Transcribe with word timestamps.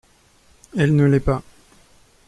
Elle 0.75 0.95
ne 0.95 1.03
l'est 1.05 1.19
pas. 1.19 1.43